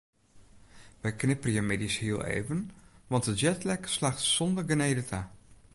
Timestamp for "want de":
3.11-3.33